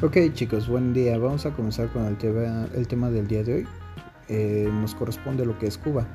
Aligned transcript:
Ok 0.00 0.16
chicos, 0.32 0.68
buen 0.68 0.92
día. 0.92 1.18
Vamos 1.18 1.44
a 1.44 1.50
comenzar 1.50 1.88
con 1.88 2.04
el 2.04 2.16
tema, 2.16 2.68
el 2.72 2.86
tema 2.86 3.10
del 3.10 3.26
día 3.26 3.42
de 3.42 3.54
hoy. 3.54 3.66
Eh, 4.28 4.68
nos 4.72 4.94
corresponde 4.94 5.44
lo 5.44 5.58
que 5.58 5.66
es 5.66 5.76
Cuba. 5.76 6.06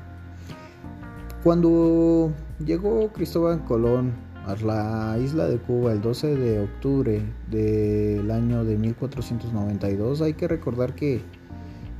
Cuando 1.42 2.32
llegó 2.64 3.12
Cristóbal 3.12 3.62
Colón 3.66 4.14
a 4.46 4.56
la 4.64 5.18
isla 5.18 5.44
de 5.48 5.58
Cuba 5.58 5.92
el 5.92 6.00
12 6.00 6.34
de 6.34 6.60
octubre 6.60 7.20
del 7.50 8.30
año 8.30 8.64
de 8.64 8.78
1492, 8.78 10.22
hay 10.22 10.32
que 10.32 10.48
recordar 10.48 10.94
que 10.94 11.20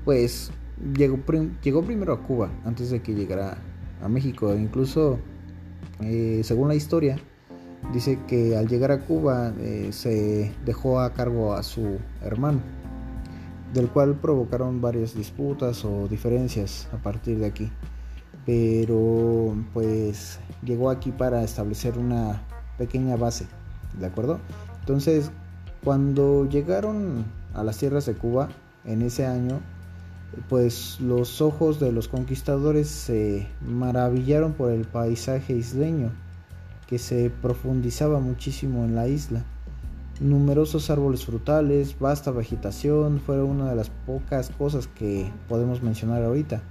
pues 0.06 0.52
llegó, 0.96 1.18
llegó 1.62 1.82
primero 1.82 2.14
a 2.14 2.22
Cuba 2.22 2.50
antes 2.64 2.88
de 2.88 3.02
que 3.02 3.12
llegara 3.12 3.58
a 4.02 4.08
México. 4.08 4.54
Incluso, 4.56 5.18
eh, 6.00 6.40
según 6.44 6.68
la 6.68 6.76
historia, 6.76 7.18
dice 7.92 8.18
que 8.26 8.56
al 8.56 8.68
llegar 8.68 8.90
a 8.90 9.00
Cuba 9.00 9.52
eh, 9.58 9.88
se 9.92 10.52
dejó 10.64 11.00
a 11.00 11.12
cargo 11.12 11.54
a 11.54 11.62
su 11.62 11.98
hermano, 12.22 12.60
del 13.72 13.88
cual 13.88 14.14
provocaron 14.14 14.80
varias 14.80 15.14
disputas 15.14 15.84
o 15.84 16.08
diferencias 16.08 16.88
a 16.92 16.96
partir 16.96 17.38
de 17.38 17.46
aquí. 17.46 17.70
Pero 18.46 19.54
pues 19.72 20.38
llegó 20.62 20.90
aquí 20.90 21.12
para 21.12 21.42
establecer 21.42 21.98
una 21.98 22.42
pequeña 22.78 23.16
base, 23.16 23.46
¿de 23.98 24.06
acuerdo? 24.06 24.38
Entonces, 24.80 25.30
cuando 25.82 26.48
llegaron 26.48 27.24
a 27.54 27.64
las 27.64 27.78
tierras 27.78 28.06
de 28.06 28.14
Cuba 28.14 28.48
en 28.84 29.02
ese 29.02 29.26
año, 29.26 29.60
pues 30.48 30.98
los 31.00 31.40
ojos 31.40 31.78
de 31.78 31.92
los 31.92 32.08
conquistadores 32.08 32.88
se 32.88 33.46
maravillaron 33.60 34.52
por 34.52 34.72
el 34.72 34.84
paisaje 34.84 35.54
isleño 35.54 36.10
que 36.86 36.98
se 36.98 37.30
profundizaba 37.30 38.20
muchísimo 38.20 38.84
en 38.84 38.94
la 38.94 39.08
isla. 39.08 39.44
Numerosos 40.20 40.90
árboles 40.90 41.24
frutales, 41.24 41.98
vasta 41.98 42.30
vegetación 42.30 43.20
fueron 43.20 43.50
una 43.50 43.70
de 43.70 43.76
las 43.76 43.90
pocas 43.90 44.50
cosas 44.50 44.86
que 44.86 45.30
podemos 45.48 45.82
mencionar 45.82 46.22
ahorita. 46.22 46.62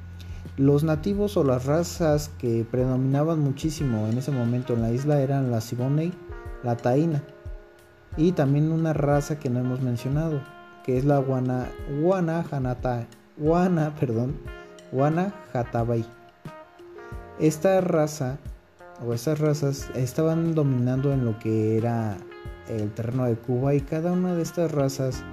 Los 0.57 0.83
nativos 0.83 1.35
o 1.35 1.43
las 1.43 1.65
razas 1.65 2.29
que 2.37 2.65
predominaban 2.69 3.39
muchísimo 3.39 4.07
en 4.07 4.17
ese 4.17 4.31
momento 4.31 4.73
en 4.73 4.81
la 4.81 4.91
isla 4.91 5.21
eran 5.21 5.51
la 5.51 5.61
Siboney, 5.61 6.13
la 6.63 6.77
Taína 6.77 7.23
y 8.17 8.33
también 8.33 8.71
una 8.71 8.93
raza 8.93 9.39
que 9.39 9.49
no 9.49 9.59
hemos 9.59 9.81
mencionado, 9.81 10.41
que 10.85 10.97
es 10.97 11.05
la 11.05 11.17
Guana, 11.17 11.67
Guana, 12.01 12.45
Guana, 13.37 13.95
perdón, 13.95 14.37
Guana 14.91 15.33
Esta 17.39 17.81
raza 17.81 18.37
o 19.05 19.13
esas 19.13 19.39
razas 19.39 19.89
estaban 19.95 20.55
dominando 20.55 21.13
en 21.13 21.25
lo 21.25 21.37
que 21.39 21.77
era 21.77 22.17
el 22.67 22.91
terreno 22.91 23.25
de 23.25 23.35
Cuba 23.35 23.73
y 23.73 23.81
cada 23.81 24.11
una 24.11 24.35
de 24.35 24.41
estas 24.41 24.71
razas 24.71 25.23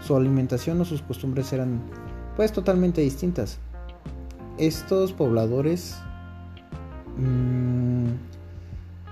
su 0.00 0.16
alimentación 0.16 0.80
o 0.80 0.84
sus 0.84 1.02
costumbres 1.02 1.52
eran 1.52 1.80
pues 2.36 2.52
totalmente 2.52 3.00
distintas. 3.00 3.58
Estos 4.58 5.12
pobladores 5.12 5.96
mmm, 7.16 8.08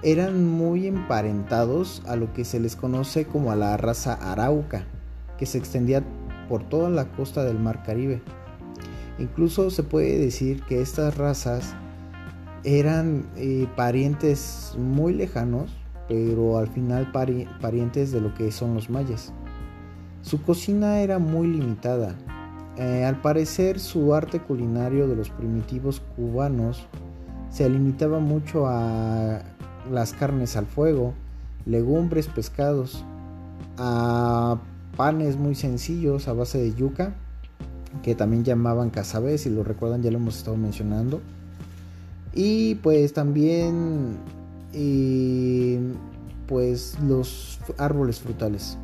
eran 0.02 0.46
muy 0.46 0.86
emparentados 0.86 2.02
a 2.06 2.16
lo 2.16 2.32
que 2.32 2.44
se 2.44 2.60
les 2.60 2.76
conoce 2.76 3.26
como 3.26 3.52
a 3.52 3.56
la 3.56 3.76
raza 3.76 4.14
arauca, 4.14 4.84
que 5.38 5.46
se 5.46 5.58
extendía 5.58 6.02
por 6.48 6.62
toda 6.68 6.88
la 6.90 7.10
costa 7.12 7.44
del 7.44 7.58
Mar 7.58 7.82
Caribe. 7.82 8.22
Incluso 9.18 9.70
se 9.70 9.82
puede 9.82 10.18
decir 10.18 10.62
que 10.62 10.80
estas 10.80 11.16
razas 11.16 11.74
eran 12.64 13.26
eh, 13.36 13.66
parientes 13.76 14.74
muy 14.78 15.14
lejanos, 15.14 15.70
pero 16.08 16.58
al 16.58 16.68
final 16.68 17.12
parientes 17.12 18.12
de 18.12 18.20
lo 18.20 18.34
que 18.34 18.50
son 18.50 18.74
los 18.74 18.90
mayas. 18.90 19.32
Su 20.22 20.42
cocina 20.42 21.00
era 21.00 21.18
muy 21.18 21.48
limitada. 21.48 22.14
Eh, 22.76 23.04
al 23.04 23.20
parecer 23.20 23.80
su 23.80 24.14
arte 24.14 24.40
culinario 24.40 25.08
de 25.08 25.16
los 25.16 25.30
primitivos 25.30 26.00
cubanos 26.16 26.86
se 27.50 27.68
limitaba 27.68 28.20
mucho 28.20 28.66
a 28.66 29.42
las 29.90 30.12
carnes 30.12 30.56
al 30.56 30.66
fuego, 30.66 31.14
legumbres, 31.66 32.28
pescados, 32.28 33.04
a 33.78 34.58
panes 34.96 35.36
muy 35.36 35.54
sencillos 35.54 36.28
a 36.28 36.34
base 36.34 36.58
de 36.58 36.74
yuca, 36.74 37.14
que 38.02 38.14
también 38.14 38.44
llamaban 38.44 38.90
casabés, 38.90 39.42
si 39.42 39.50
lo 39.50 39.64
recuerdan 39.64 40.02
ya 40.02 40.10
lo 40.10 40.18
hemos 40.18 40.36
estado 40.36 40.56
mencionando 40.56 41.20
y 42.34 42.76
pues 42.76 43.12
también 43.12 44.16
pues 46.46 46.98
los 47.00 47.60
árboles 47.78 48.20
frutales. 48.20 48.78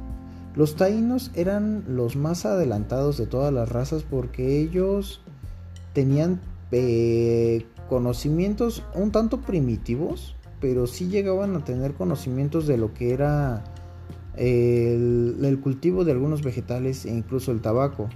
Los 0.55 0.77
taínos 0.77 1.31
eran 1.35 1.85
los 1.89 2.15
más 2.15 2.47
adelantados 2.47 3.19
de 3.19 3.27
todas 3.27 3.53
las 3.53 3.69
razas 3.69 4.05
porque 4.09 4.61
ellos 4.61 5.21
tenían 5.93 6.41
eh, 6.71 7.67
conocimientos 7.89 8.85
un 8.95 9.11
tanto 9.11 9.41
primitivos, 9.41 10.37
pero 10.61 10.87
sí 10.87 11.09
llegaban 11.09 11.57
a 11.57 11.65
tener 11.65 11.95
conocimientos 11.95 12.67
de 12.67 12.77
lo 12.77 12.95
que 12.95 13.13
era 13.13 13.65
el 14.37 15.61
cultivo 15.63 16.05
de 16.05 16.13
algunos 16.13 16.43
vegetales 16.43 17.05
e 17.07 17.11
incluso 17.11 17.53
el 17.53 17.61
tabaco. 17.61 18.09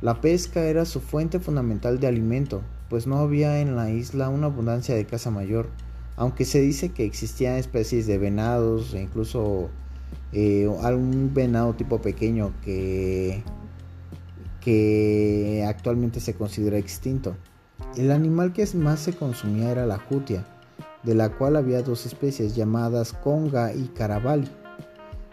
La 0.00 0.22
pesca 0.22 0.64
era 0.64 0.86
su 0.86 1.00
fuente 1.00 1.40
fundamental 1.40 2.00
de 2.00 2.06
alimento, 2.06 2.62
pues 2.88 3.06
no 3.06 3.18
había 3.18 3.60
en 3.60 3.76
la 3.76 3.90
isla 3.90 4.30
una 4.30 4.46
abundancia 4.46 4.94
de 4.94 5.04
caza 5.04 5.30
mayor, 5.30 5.68
aunque 6.16 6.46
se 6.46 6.60
dice 6.60 6.90
que 6.90 7.04
existían 7.04 7.56
especies 7.56 8.06
de 8.06 8.16
venados 8.16 8.94
e 8.94 9.02
incluso 9.02 9.68
eh, 10.32 10.70
algún 10.82 11.32
venado 11.34 11.74
tipo 11.74 12.00
pequeño 12.00 12.52
que, 12.64 13.42
que 14.62 15.64
actualmente 15.68 16.20
se 16.20 16.34
considera 16.34 16.78
extinto. 16.78 17.36
El 17.96 18.10
animal 18.10 18.52
que 18.54 18.66
más 18.74 19.00
se 19.00 19.12
consumía 19.12 19.70
era 19.70 19.84
la 19.84 19.98
jutia, 19.98 20.46
de 21.02 21.14
la 21.14 21.30
cual 21.30 21.56
había 21.56 21.82
dos 21.82 22.06
especies 22.06 22.56
llamadas 22.56 23.12
conga 23.12 23.74
y 23.74 23.88
carabali. 23.88 24.48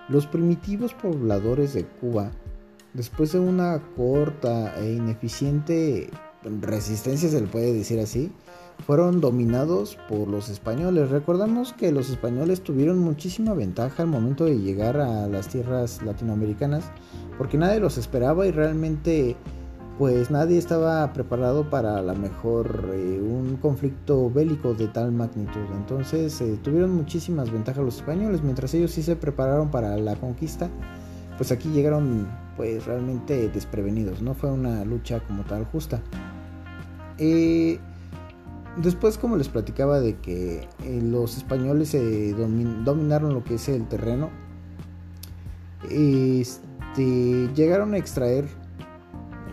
Los 0.09 0.28
primitivos 0.28 0.94
pobladores 0.94 1.73
de 1.73 1.85
Cuba, 1.85 2.31
después 2.97 3.31
de 3.31 3.40
una 3.40 3.80
corta 3.96 4.75
e 4.80 4.94
ineficiente 4.94 6.09
resistencia, 6.62 7.30
se 7.30 7.40
le 7.40 7.47
puede 7.47 7.72
decir 7.72 8.00
así, 8.00 8.31
fueron 8.88 9.22
dominados 9.22 10.00
por 10.09 10.28
los 10.28 10.50
españoles. 10.50 11.12
Recordamos 11.12 11.74
que 11.74 11.91
los 11.91 12.09
españoles 12.09 12.62
tuvieron 12.62 12.97
muchísima 12.97 13.53
ventaja 13.53 14.02
al 14.02 14.09
momento 14.09 14.46
de 14.46 14.58
llegar 14.58 14.97
a 14.97 15.28
las 15.28 15.47
tierras 15.47 16.02
latinoamericanas, 16.02 16.85
porque 17.38 17.59
nadie 17.59 17.80
los 17.80 18.00
esperaba 18.00 18.47
y 18.47 18.52
realmente 18.52 19.35
pues 20.00 20.31
nadie 20.31 20.58
estaba 20.58 21.12
preparado 21.14 21.69
para 21.69 21.97
a 21.97 22.02
lo 22.03 22.16
mejor 22.16 22.91
eh, 22.94 23.19
un 23.19 23.58
conflicto 23.58 24.29
bélico 24.31 24.74
de 24.74 24.88
tal 24.88 25.12
magnitud. 25.12 25.66
Entonces 25.75 26.40
eh, 26.41 26.58
tuvieron 26.64 26.96
muchísimas 26.96 27.52
ventajas 27.52 27.84
los 27.84 27.97
españoles, 27.97 28.41
mientras 28.41 28.74
ellos 28.74 28.91
sí 28.91 29.03
se 29.03 29.16
prepararon 29.16 29.69
para 29.69 29.97
la 29.97 30.16
conquista, 30.16 30.69
pues 31.38 31.52
aquí 31.52 31.69
llegaron 31.69 32.28
pues 32.57 32.85
realmente 32.85 33.47
desprevenidos, 33.50 34.22
no 34.22 34.34
fue 34.34 34.51
una 34.51 34.84
lucha 34.84 35.19
como 35.22 35.44
tal 35.44 35.66
justa. 35.66 36.01
Eh, 37.19 37.79
después, 38.75 39.18
como 39.18 39.38
les 39.38 39.47
platicaba 39.47 40.00
de 40.00 40.18
que 40.18 40.67
eh, 40.84 41.01
los 41.01 41.38
españoles 41.38 41.96
dominaron 42.84 43.34
lo 43.34 43.44
que 43.44 43.56
es 43.56 43.69
el 43.69 43.88
terreno, 43.88 44.29
este, 45.90 47.50
llegaron 47.53 47.94
a 47.94 47.97
extraer 47.97 48.47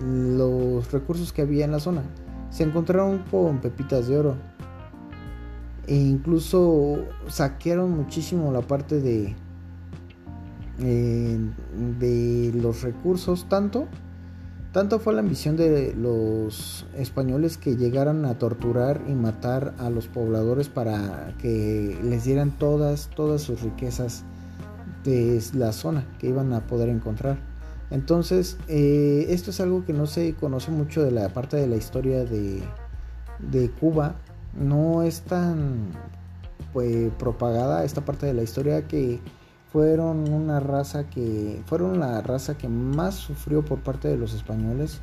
los 0.00 0.90
recursos 0.90 1.32
que 1.32 1.42
había 1.42 1.66
en 1.66 1.72
la 1.72 1.80
zona. 1.80 2.02
Se 2.50 2.64
encontraron 2.64 3.24
con 3.30 3.60
pepitas 3.60 4.08
de 4.08 4.18
oro. 4.18 4.36
E 5.86 5.94
incluso 5.94 7.04
saquearon 7.28 7.90
muchísimo 7.90 8.50
la 8.50 8.62
parte 8.62 9.00
de, 9.00 9.36
de 10.78 12.52
los 12.54 12.82
recursos, 12.82 13.48
tanto 13.48 13.86
tanto 14.74 14.98
fue 14.98 15.14
la 15.14 15.20
ambición 15.20 15.56
de 15.56 15.94
los 15.94 16.84
españoles 16.96 17.58
que 17.58 17.76
llegaran 17.76 18.24
a 18.24 18.40
torturar 18.40 19.02
y 19.06 19.12
matar 19.12 19.72
a 19.78 19.88
los 19.88 20.08
pobladores 20.08 20.68
para 20.68 21.32
que 21.38 21.96
les 22.02 22.24
dieran 22.24 22.50
todas, 22.58 23.08
todas 23.14 23.40
sus 23.40 23.62
riquezas 23.62 24.24
de 25.04 25.40
la 25.54 25.70
zona 25.70 26.04
que 26.18 26.26
iban 26.26 26.52
a 26.52 26.66
poder 26.66 26.88
encontrar. 26.88 27.38
Entonces, 27.92 28.58
eh, 28.66 29.26
esto 29.28 29.52
es 29.52 29.60
algo 29.60 29.84
que 29.84 29.92
no 29.92 30.08
se 30.08 30.34
conoce 30.34 30.72
mucho 30.72 31.04
de 31.04 31.12
la 31.12 31.28
parte 31.28 31.56
de 31.56 31.68
la 31.68 31.76
historia 31.76 32.24
de, 32.24 32.60
de 33.38 33.70
Cuba. 33.70 34.16
No 34.58 35.04
es 35.04 35.20
tan 35.20 35.90
pues, 36.72 37.12
propagada 37.16 37.84
esta 37.84 38.04
parte 38.04 38.26
de 38.26 38.34
la 38.34 38.42
historia 38.42 38.88
que 38.88 39.20
fueron 39.74 40.32
una 40.32 40.60
raza 40.60 41.10
que 41.10 41.60
fueron 41.66 41.98
la 41.98 42.20
raza 42.20 42.56
que 42.56 42.68
más 42.68 43.16
sufrió 43.16 43.64
por 43.64 43.80
parte 43.80 44.06
de 44.06 44.16
los 44.16 44.32
españoles 44.32 45.00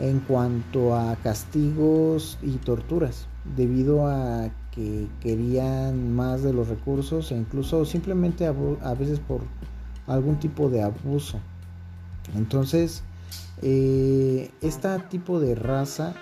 en 0.00 0.18
cuanto 0.18 0.96
a 0.96 1.14
castigos 1.22 2.36
y 2.42 2.56
torturas 2.56 3.28
debido 3.56 4.08
a 4.08 4.50
que 4.72 5.06
querían 5.20 6.12
más 6.12 6.42
de 6.42 6.52
los 6.52 6.66
recursos 6.66 7.30
e 7.30 7.36
incluso 7.36 7.84
simplemente 7.84 8.46
a 8.46 8.94
veces 8.94 9.20
por 9.20 9.42
algún 10.08 10.40
tipo 10.40 10.68
de 10.68 10.82
abuso 10.82 11.38
Entonces, 12.34 13.04
este 13.62 14.98
tipo 15.08 15.38
de 15.38 15.54
raza 15.54 16.14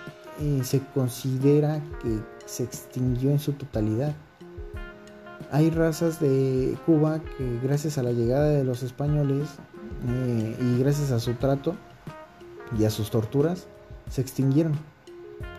eh, 0.43 0.61
se 0.63 0.81
considera 0.93 1.83
que 2.03 2.19
se 2.45 2.65
extinguió 2.65 3.31
en 3.31 3.39
su 3.39 3.55
totalidad. 3.55 4.15
Hay 5.51 5.71
razas 5.71 6.21
de 6.21 6.77
Cuba 6.85 7.21
que 7.21 7.59
gracias 7.63 7.97
a 7.99 8.03
la 8.03 8.13
llegada 8.13 8.49
de 8.49 8.65
los 8.65 8.83
españoles 8.83 9.49
eh, 10.07 10.57
y 10.61 10.79
gracias 10.79 11.11
a 11.11 11.21
su 11.21 11.35
trato 11.35 11.75
y 12.79 12.85
a 12.85 12.91
sus 12.91 13.11
torturas 13.11 13.67
se 14.11 14.21
extinguieron. 14.21 14.79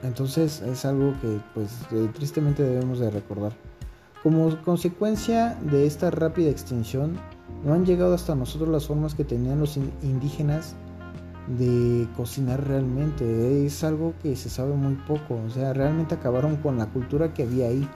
Entonces 0.04 0.62
es 0.62 0.86
algo 0.86 1.14
que 1.22 1.40
pues 1.54 1.72
tristemente 2.14 2.64
debemos 2.64 3.00
de 3.00 3.10
recordar. 3.10 3.54
Como 4.22 4.62
consecuencia 4.64 5.58
de 5.62 5.88
esta 5.88 6.12
rápida 6.12 6.50
extinción, 6.50 7.18
no 7.64 7.74
han 7.74 7.86
llegado 7.86 8.14
hasta 8.14 8.36
nosotros 8.36 8.70
las 8.70 8.86
formas 8.86 9.16
que 9.16 9.24
tenían 9.24 9.60
los 9.60 9.78
indígenas 9.78 10.76
de 11.58 12.08
cocinar 12.16 12.68
realmente. 12.68 13.66
Es 13.66 13.84
algo 13.84 14.14
que 14.22 14.36
se 14.36 14.50
sabe 14.50 14.74
muy 14.76 14.96
poco. 14.96 15.40
O 15.46 15.50
sea, 15.50 15.74
realmente 15.74 16.16
acabaron 16.16 16.58
con 16.58 16.78
la 16.78 16.88
cultura 16.88 17.34
que 17.34 17.44
había 17.44 17.68
ahí. 17.68 17.88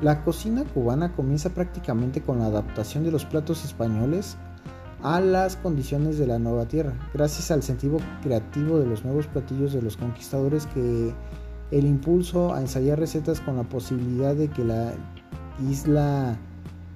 La 0.00 0.24
cocina 0.24 0.64
cubana 0.64 1.12
comienza 1.12 1.50
prácticamente 1.50 2.22
con 2.22 2.38
la 2.38 2.46
adaptación 2.46 3.04
de 3.04 3.10
los 3.10 3.24
platos 3.24 3.64
españoles 3.64 4.36
a 5.02 5.20
las 5.20 5.56
condiciones 5.56 6.18
de 6.18 6.26
la 6.26 6.38
nueva 6.38 6.66
tierra, 6.66 6.92
gracias 7.14 7.50
al 7.50 7.62
sentido 7.62 7.98
creativo 8.22 8.78
de 8.78 8.86
los 8.86 9.04
nuevos 9.04 9.26
platillos 9.26 9.72
de 9.72 9.80
los 9.80 9.96
conquistadores 9.96 10.66
que 10.66 11.14
el 11.70 11.86
impulso 11.86 12.52
a 12.52 12.60
ensayar 12.60 12.98
recetas 12.98 13.40
con 13.40 13.56
la 13.56 13.62
posibilidad 13.62 14.34
de 14.34 14.48
que 14.48 14.64
la 14.64 14.92
isla 15.70 16.36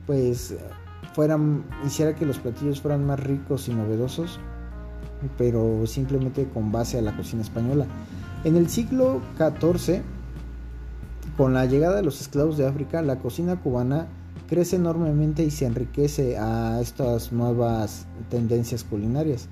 pues 0.06 0.54
fueran 1.14 1.64
hiciera 1.86 2.14
que 2.14 2.26
los 2.26 2.38
platillos 2.38 2.80
fueran 2.80 3.06
más 3.06 3.20
ricos 3.20 3.68
y 3.68 3.74
novedosos 3.74 4.38
pero 5.36 5.86
simplemente 5.86 6.48
con 6.48 6.72
base 6.72 6.98
a 6.98 7.02
la 7.02 7.16
cocina 7.16 7.42
española. 7.42 7.86
En 8.44 8.56
el 8.56 8.68
siglo 8.68 9.20
XIV, 9.38 10.02
con 11.36 11.54
la 11.54 11.66
llegada 11.66 11.96
de 11.96 12.02
los 12.02 12.20
esclavos 12.20 12.56
de 12.56 12.66
África, 12.66 13.02
la 13.02 13.18
cocina 13.18 13.60
cubana 13.60 14.06
crece 14.48 14.76
enormemente 14.76 15.42
y 15.42 15.50
se 15.50 15.66
enriquece 15.66 16.38
a 16.38 16.80
estas 16.80 17.32
nuevas 17.32 18.06
tendencias 18.30 18.84
culinarias. 18.84 19.48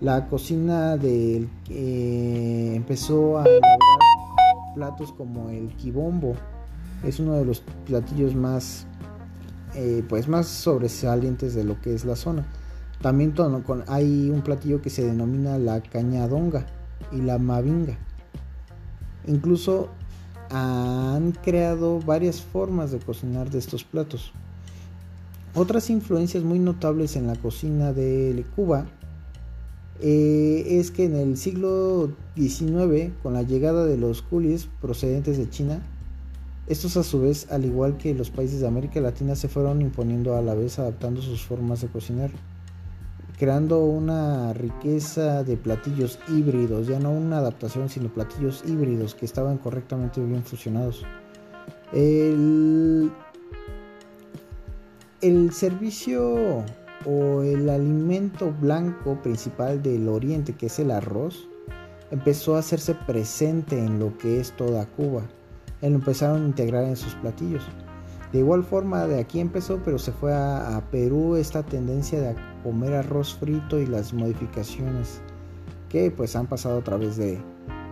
La 0.00 0.26
cocina 0.26 0.96
del 0.96 1.48
eh, 1.70 2.72
empezó 2.74 3.38
a 3.38 3.44
elaborar 3.44 4.74
platos 4.74 5.12
como 5.12 5.50
el 5.50 5.68
quibombo, 5.76 6.34
es 7.04 7.20
uno 7.20 7.34
de 7.34 7.44
los 7.44 7.62
platillos 7.86 8.34
más 8.34 8.86
eh, 9.74 10.04
pues 10.06 10.28
más 10.28 10.48
sobresalientes 10.48 11.54
de 11.54 11.64
lo 11.64 11.80
que 11.80 11.94
es 11.94 12.04
la 12.04 12.16
zona. 12.16 12.44
También 13.00 13.34
hay 13.88 14.30
un 14.30 14.42
platillo 14.42 14.82
que 14.82 14.90
se 14.90 15.04
denomina 15.04 15.58
la 15.58 15.80
cañadonga 15.80 16.66
y 17.10 17.20
la 17.22 17.38
mavinga. 17.38 17.96
Incluso 19.26 19.88
han 20.52 21.32
creado 21.32 21.98
varias 22.00 22.42
formas 22.42 22.92
de 22.92 22.98
cocinar 22.98 23.50
de 23.50 23.58
estos 23.58 23.84
platos. 23.84 24.32
Otras 25.54 25.88
influencias 25.88 26.44
muy 26.44 26.58
notables 26.58 27.16
en 27.16 27.26
la 27.26 27.36
cocina 27.36 27.92
de 27.92 28.44
Cuba 28.54 28.86
eh, 30.00 30.64
es 30.78 30.90
que 30.90 31.04
en 31.04 31.16
el 31.16 31.36
siglo 31.36 32.12
XIX, 32.36 33.12
con 33.22 33.32
la 33.32 33.42
llegada 33.42 33.86
de 33.86 33.96
los 33.96 34.20
coolies 34.20 34.68
procedentes 34.80 35.38
de 35.38 35.48
China, 35.48 35.80
estos 36.66 36.96
a 36.96 37.02
su 37.02 37.20
vez, 37.20 37.50
al 37.50 37.64
igual 37.64 37.96
que 37.96 38.14
los 38.14 38.30
países 38.30 38.60
de 38.60 38.66
América 38.66 39.00
Latina, 39.00 39.36
se 39.36 39.48
fueron 39.48 39.80
imponiendo 39.80 40.36
a 40.36 40.42
la 40.42 40.54
vez 40.54 40.78
adaptando 40.78 41.22
sus 41.22 41.42
formas 41.42 41.80
de 41.80 41.88
cocinar 41.88 42.30
creando 43.42 43.80
una 43.80 44.52
riqueza 44.52 45.42
de 45.42 45.56
platillos 45.56 46.20
híbridos, 46.28 46.86
ya 46.86 47.00
no 47.00 47.10
una 47.10 47.38
adaptación, 47.38 47.88
sino 47.88 48.08
platillos 48.08 48.62
híbridos 48.64 49.16
que 49.16 49.24
estaban 49.24 49.58
correctamente 49.58 50.20
bien 50.20 50.44
fusionados. 50.44 51.04
El, 51.92 53.10
servicio 55.50 56.62
o 57.04 57.42
el 57.42 57.68
alimento 57.68 58.54
blanco 58.60 59.20
principal 59.20 59.82
del 59.82 60.08
oriente, 60.08 60.52
que 60.52 60.66
es 60.66 60.78
el 60.78 60.92
arroz, 60.92 61.48
empezó 62.12 62.54
a 62.54 62.60
hacerse 62.60 62.94
presente 62.94 63.76
en 63.76 63.98
lo 63.98 64.16
que 64.18 64.38
es 64.38 64.52
toda 64.52 64.86
Cuba. 64.86 65.22
Lo 65.80 65.88
empezaron 65.88 66.44
a 66.44 66.46
integrar 66.46 66.84
en 66.84 66.94
sus 66.94 67.16
platillos. 67.16 67.64
De 68.32 68.38
igual 68.38 68.62
forma, 68.62 69.08
de 69.08 69.18
aquí 69.18 69.40
empezó, 69.40 69.80
pero 69.84 69.98
se 69.98 70.12
fue 70.12 70.32
a, 70.32 70.80
Perú 70.92 71.34
esta 71.34 71.64
tendencia 71.64 72.20
de 72.20 72.28
comer 72.62 72.94
arroz 72.94 73.34
frito 73.34 73.78
y 73.78 73.86
las 73.86 74.12
modificaciones 74.12 75.20
que 75.88 76.10
pues 76.10 76.36
han 76.36 76.46
pasado 76.46 76.78
a 76.78 76.84
través 76.84 77.16
de, 77.16 77.40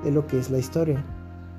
de 0.05 0.11
lo 0.11 0.27
que 0.27 0.39
es 0.39 0.51
la 0.51 0.59
historia. 0.59 1.05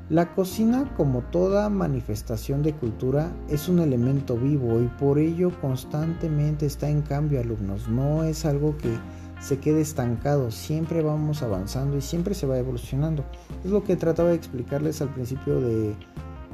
La 0.10 0.34
cocina, 0.34 0.94
como 0.98 1.22
toda 1.22 1.69
manifestación 1.69 2.63
de 2.63 2.74
cultura, 2.74 3.31
es 3.48 3.69
un 3.69 3.80
elemento 3.80 4.36
vivo 4.36 4.81
y 4.81 4.88
por 5.00 5.19
ello 5.19 5.52
constantemente 5.62 6.66
está 6.66 6.90
en 6.90 7.02
cambio, 7.02 7.40
alumnos. 7.40 7.88
No 7.88 8.24
es 8.24 8.46
algo 8.46 8.75
que 8.78 8.94
se 9.40 9.60
quede 9.60 9.81
estancado, 9.81 10.52
siempre 10.52 11.02
vamos 11.02 11.42
avanzando 11.44 11.98
y 11.98 12.02
siempre 12.02 12.36
se 12.36 12.46
va 12.46 12.58
evolucionando. 12.58 13.24
Es 13.63 13.72
lo 13.72 13.84
que 13.84 13.96
trataba 13.96 14.30
de 14.30 14.36
explicarles 14.36 15.02
al 15.02 15.10
principio 15.13 15.62
de, 15.62 15.96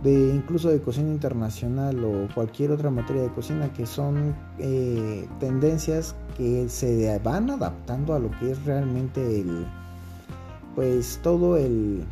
de 0.04 0.34
incluso 0.36 0.70
de 0.70 0.80
cocina 0.80 1.10
internacional 1.10 2.04
o 2.04 2.28
cualquier 2.34 2.72
otra 2.72 2.92
materia 2.92 3.24
de 3.24 3.30
cocina 3.30 3.72
que 3.74 3.86
son 3.86 4.36
eh, 4.60 5.28
tendencias 5.40 6.16
que 6.38 6.70
se 6.70 7.20
van 7.20 7.50
adaptando 7.50 8.14
a 8.14 8.20
lo 8.20 8.30
que 8.40 8.52
es 8.52 8.64
realmente 8.64 9.42
el 9.42 9.66
pues 10.76 11.20
todo 11.24 11.58
el, 11.58 12.06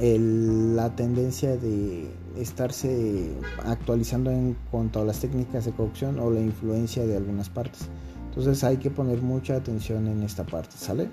la 0.00 0.96
tendencia 0.96 1.56
de 1.56 2.10
estarse 2.36 3.30
actualizando 3.64 4.32
en 4.32 4.56
cuanto 4.72 5.00
a 5.00 5.04
las 5.04 5.20
técnicas 5.20 5.66
de 5.66 5.72
cocción 5.72 6.18
o 6.18 6.30
la 6.30 6.40
influencia 6.40 7.06
de 7.06 7.16
algunas 7.16 7.48
partes. 7.48 7.88
Entonces 8.30 8.64
hay 8.64 8.78
que 8.78 8.90
poner 8.90 9.22
mucha 9.22 9.54
atención 9.54 10.08
en 10.08 10.24
esta 10.24 10.42
parte 10.44 10.76
sale 10.76 11.08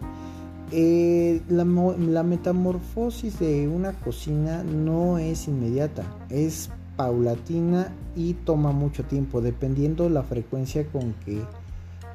eh, 0.72 1.42
la, 1.50 2.24
metamorfosis 2.24 3.40
de 3.40 3.68
una 3.68 3.94
cocina 3.94 4.64
no 4.64 5.18
es 5.18 5.48
inmediata, 5.48 6.04
es 6.30 6.70
paulatina 6.96 7.94
y 8.16 8.34
toma 8.34 8.72
mucho 8.72 9.04
tiempo, 9.04 9.42
dependiendo 9.42 10.10
la 10.10 10.24
frecuencia 10.24 10.86
con 10.88 11.14
que 11.26 11.42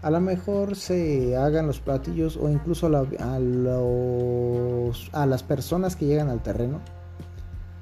a 0.03 0.11
lo 0.11 0.21
mejor 0.21 0.77
se 0.77 1.37
hagan 1.37 1.67
los 1.67 1.81
platillos 1.81 2.37
o 2.37 2.51
incluso 2.51 2.89
a, 2.89 3.07
a 5.13 5.27
las 5.27 5.43
personas 5.43 5.97
que 5.97 6.07
llegan 6.07 6.29
al 6.29 6.43
terreno 6.43 6.81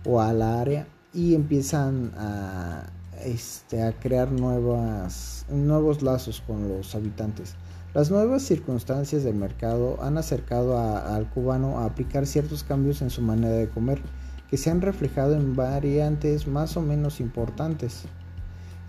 o 0.07 0.21
al 0.21 0.43
área 0.43 0.87
y 1.13 1.35
empiezan 1.35 2.13
a, 2.17 2.85
este, 3.25 3.83
a 3.83 3.93
crear 3.93 4.31
nuevas, 4.31 5.47
nuevos 5.51 6.03
lazos 6.03 6.43
con 6.47 6.69
los 6.69 6.95
habitantes. 6.95 7.55
Las 7.95 8.11
nuevas 8.11 8.43
circunstancias 8.43 9.23
del 9.23 9.35
mercado 9.35 10.03
han 10.03 10.17
acercado 10.17 10.79
al 10.79 11.29
cubano 11.29 11.79
a 11.79 11.85
aplicar 11.85 12.27
ciertos 12.27 12.65
cambios 12.65 13.03
en 13.03 13.11
su 13.11 13.21
manera 13.21 13.53
de 13.53 13.69
comer, 13.69 14.01
que 14.49 14.57
se 14.57 14.71
han 14.71 14.81
reflejado 14.81 15.35
en 15.35 15.55
variantes 15.55 16.47
más 16.47 16.79
o 16.79 16.81
menos 16.81 17.21
importantes, 17.21 18.05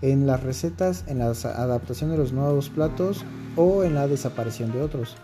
en 0.00 0.26
las 0.26 0.42
recetas, 0.42 1.04
en 1.06 1.18
la 1.18 1.26
adaptación 1.26 2.12
de 2.12 2.16
los 2.16 2.32
nuevos 2.32 2.70
platos 2.70 3.26
o 3.56 3.84
en 3.84 3.94
la 3.94 4.08
desaparición 4.08 4.72
de 4.72 4.80
otros. 4.80 5.16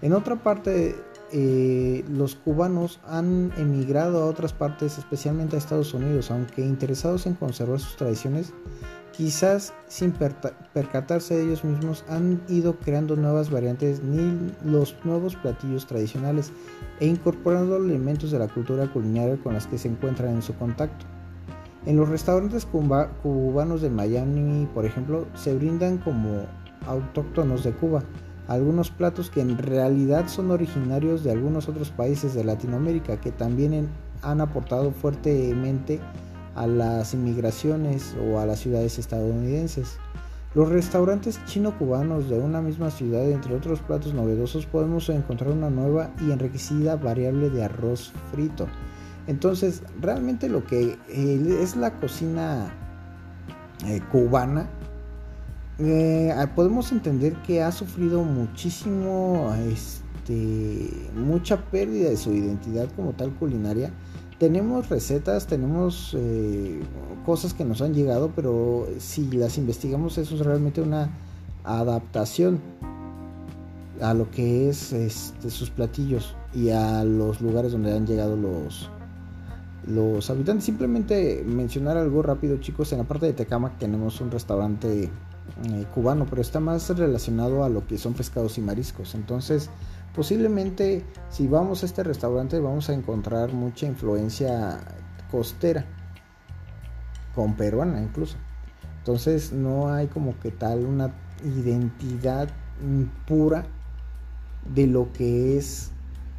En 0.00 0.14
otra 0.14 0.36
parte, 0.36 0.96
eh, 1.32 2.04
los 2.08 2.36
cubanos 2.36 3.00
han 3.04 3.52
emigrado 3.56 4.22
a 4.22 4.26
otras 4.26 4.52
partes, 4.52 4.98
especialmente 4.98 5.56
a 5.56 5.58
Estados 5.58 5.92
Unidos, 5.92 6.30
aunque 6.30 6.62
interesados 6.62 7.26
en 7.26 7.34
conservar 7.34 7.80
sus 7.80 7.96
tradiciones, 7.96 8.52
quizás 9.12 9.72
sin 9.88 10.12
percatarse 10.12 11.34
de 11.34 11.44
ellos 11.44 11.64
mismos, 11.64 12.04
han 12.08 12.40
ido 12.48 12.78
creando 12.78 13.16
nuevas 13.16 13.50
variantes 13.50 14.02
ni 14.02 14.52
los 14.64 14.94
nuevos 15.04 15.34
platillos 15.36 15.86
tradicionales 15.86 16.52
e 17.00 17.06
incorporando 17.06 17.76
elementos 17.76 18.30
de 18.30 18.38
la 18.38 18.48
cultura 18.48 18.92
culinaria 18.92 19.36
con 19.36 19.54
las 19.54 19.66
que 19.66 19.78
se 19.78 19.88
encuentran 19.88 20.34
en 20.34 20.42
su 20.42 20.54
contacto. 20.54 21.06
En 21.86 21.96
los 21.96 22.08
restaurantes 22.08 22.66
cubanos 22.66 23.80
de 23.80 23.90
Miami, 23.90 24.66
por 24.74 24.84
ejemplo, 24.84 25.26
se 25.34 25.54
brindan 25.54 25.98
como 25.98 26.46
autóctonos 26.86 27.64
de 27.64 27.72
Cuba 27.72 28.02
algunos 28.48 28.90
platos 28.90 29.30
que 29.30 29.40
en 29.40 29.58
realidad 29.58 30.28
son 30.28 30.50
originarios 30.50 31.24
de 31.24 31.32
algunos 31.32 31.68
otros 31.68 31.90
países 31.90 32.34
de 32.34 32.44
Latinoamérica 32.44 33.20
que 33.20 33.32
también 33.32 33.88
han 34.22 34.40
aportado 34.40 34.92
fuertemente 34.92 36.00
a 36.54 36.66
las 36.66 37.12
inmigraciones 37.14 38.14
o 38.30 38.38
a 38.38 38.46
las 38.46 38.60
ciudades 38.60 38.98
estadounidenses. 38.98 39.98
Los 40.54 40.70
restaurantes 40.70 41.38
chino-cubanos 41.44 42.30
de 42.30 42.38
una 42.38 42.62
misma 42.62 42.90
ciudad, 42.90 43.28
entre 43.30 43.54
otros 43.54 43.80
platos 43.80 44.14
novedosos, 44.14 44.64
podemos 44.64 45.08
encontrar 45.10 45.50
una 45.50 45.68
nueva 45.68 46.10
y 46.26 46.30
enriquecida 46.30 46.96
variable 46.96 47.50
de 47.50 47.64
arroz 47.64 48.12
frito. 48.32 48.66
Entonces, 49.26 49.82
realmente 50.00 50.48
lo 50.48 50.64
que 50.64 50.98
eh, 51.08 51.58
es 51.60 51.76
la 51.76 51.92
cocina 51.98 52.72
eh, 53.84 54.00
cubana, 54.10 54.66
eh, 55.78 56.34
podemos 56.54 56.90
entender 56.92 57.34
que 57.42 57.62
ha 57.62 57.72
sufrido 57.72 58.22
muchísimo 58.22 59.54
este, 59.68 60.90
mucha 61.14 61.62
pérdida 61.70 62.10
de 62.10 62.16
su 62.16 62.32
identidad 62.32 62.88
como 62.96 63.12
tal 63.12 63.32
culinaria. 63.34 63.92
Tenemos 64.38 64.88
recetas, 64.88 65.46
tenemos 65.46 66.14
eh, 66.18 66.80
cosas 67.24 67.54
que 67.54 67.64
nos 67.64 67.80
han 67.80 67.94
llegado, 67.94 68.32
pero 68.34 68.86
si 68.98 69.30
las 69.30 69.56
investigamos 69.56 70.18
eso 70.18 70.34
es 70.34 70.40
realmente 70.44 70.82
una 70.82 71.10
adaptación 71.64 72.60
a 74.00 74.14
lo 74.14 74.30
que 74.30 74.68
es 74.68 74.92
este, 74.92 75.50
sus 75.50 75.70
platillos 75.70 76.36
y 76.54 76.70
a 76.70 77.04
los 77.04 77.40
lugares 77.40 77.72
donde 77.72 77.94
han 77.94 78.06
llegado 78.06 78.36
los, 78.36 78.90
los 79.86 80.28
habitantes. 80.30 80.64
Simplemente 80.64 81.42
mencionar 81.46 81.96
algo 81.96 82.22
rápido, 82.22 82.58
chicos. 82.58 82.92
En 82.92 82.98
la 82.98 83.04
parte 83.04 83.26
de 83.26 83.32
Tecamac 83.32 83.78
tenemos 83.78 84.20
un 84.20 84.30
restaurante 84.30 85.10
eh, 85.64 85.86
cubano, 85.94 86.26
pero 86.28 86.42
está 86.42 86.60
más 86.60 86.88
relacionado 86.90 87.64
a 87.64 87.68
lo 87.68 87.86
que 87.86 87.98
son 87.98 88.14
pescados 88.14 88.58
y 88.58 88.60
mariscos. 88.60 89.14
Entonces, 89.14 89.70
posiblemente 90.14 91.04
si 91.30 91.46
vamos 91.46 91.82
a 91.82 91.86
este 91.86 92.02
restaurante 92.02 92.58
vamos 92.58 92.88
a 92.88 92.94
encontrar 92.94 93.52
mucha 93.52 93.86
influencia 93.86 94.80
costera, 95.30 95.84
con 97.34 97.54
peruana 97.54 98.02
incluso. 98.02 98.36
Entonces, 98.98 99.52
no 99.52 99.92
hay 99.92 100.08
como 100.08 100.38
que 100.40 100.50
tal 100.50 100.84
una 100.84 101.14
identidad 101.44 102.48
pura 103.26 103.64
de 104.74 104.86
lo 104.86 105.12
que 105.12 105.56
es 105.56 105.92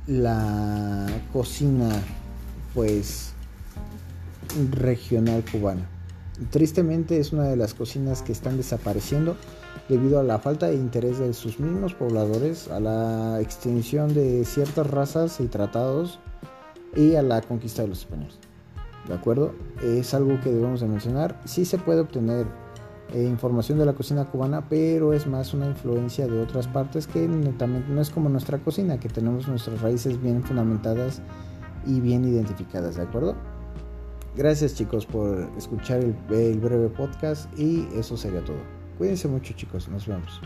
la 0.06 1.08
cocina 1.32 1.90
pues 2.74 3.34
regional 4.72 5.44
cubana. 5.52 5.88
Tristemente 6.52 7.20
es 7.20 7.34
una 7.34 7.44
de 7.44 7.56
las 7.56 7.74
cocinas 7.74 8.22
que 8.22 8.32
están 8.32 8.58
desapareciendo 8.58 9.36
debido 9.90 10.20
a 10.20 10.24
la 10.24 10.38
falta 10.38 10.68
de 10.68 10.76
interés 10.76 11.18
de 11.18 11.34
sus 11.34 11.60
mismos 11.60 11.94
pobladores, 11.94 12.68
a 12.68 12.80
la 12.80 13.42
extinción 13.42 14.14
de 14.14 14.46
ciertas 14.46 14.88
razas 14.88 15.40
y 15.40 15.48
tratados 15.48 16.20
y 16.96 17.16
a 17.16 17.24
la 17.24 17.42
conquista 17.42 17.82
de 17.82 17.88
los 17.88 18.00
españoles. 18.00 18.38
¿De 19.08 19.14
acuerdo? 19.14 19.56
Es 19.84 20.14
algo 20.14 20.40
que 20.42 20.52
debemos 20.52 20.82
de 20.82 20.88
mencionar. 20.88 21.40
Sí 21.46 21.66
se 21.66 21.78
puede 21.78 22.02
obtener 22.02 22.46
eh, 23.14 23.24
información 23.24 23.80
de 23.80 23.86
la 23.86 23.94
cocina 23.94 24.26
cubana, 24.26 24.68
pero 24.70 25.14
es 25.14 25.26
más 25.26 25.54
una 25.54 25.68
influencia 25.68 26.28
de 26.28 26.42
otras 26.42 26.68
partes 26.68 27.08
que 27.08 27.28
netamente 27.28 27.90
no 27.90 28.02
es 28.02 28.10
como 28.10 28.30
nuestra 28.30 28.58
cocina, 28.60 29.00
que 29.00 29.10
tenemos 29.10 29.48
nuestras 29.48 29.82
raíces 29.82 30.22
bien 30.22 30.44
fundamentadas 30.44 31.22
y 31.86 32.02
bien 32.02 32.26
identificadas, 32.26 32.98
¿de 32.98 33.04
acuerdo? 33.04 33.36
Gracias 34.38 34.76
chicos 34.76 35.04
por 35.04 35.50
escuchar 35.58 36.00
el, 36.04 36.60
breve 36.60 36.90
podcast 36.90 37.52
y 37.58 37.88
eso 37.98 38.16
sería 38.16 38.46
todo. 38.46 38.60
Cuídense 39.00 39.28
mucho 39.28 39.56
chicos, 39.56 39.90
nos 39.90 40.06
vemos. 40.06 40.40